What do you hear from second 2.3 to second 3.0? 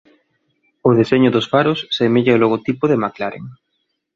o logotipo de